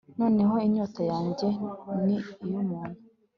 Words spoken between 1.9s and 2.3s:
ni